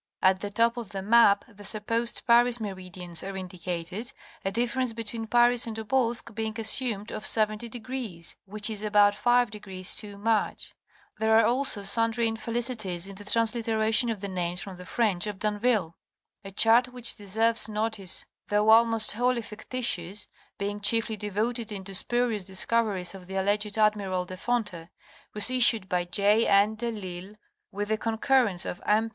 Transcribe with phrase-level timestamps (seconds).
[0.23, 4.11] At the top of the map the sup posed Paris meridians* are indicated,
[4.43, 9.51] a difference between Paris and Tobolsk being assumed of 70° degrees, which is about five
[9.51, 10.73] degrees too much.
[11.19, 15.37] There are also sundry infelicities in the transliteration of the names from the French of
[15.37, 15.93] D'Anville.
[16.43, 20.25] A chart which deserves notice, though almost wholly fictitious,
[20.57, 24.89] being chiefly devoted to the spurious discoveries of the alleged Admiral de Fonte,
[25.35, 26.47] was issued by J.
[26.47, 26.73] N.
[26.73, 27.35] de L'Isle
[27.71, 29.09] with the concurrence of M.